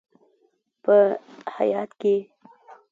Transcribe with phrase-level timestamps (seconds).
[0.83, 0.95] په
[1.55, 2.15] هیات کې: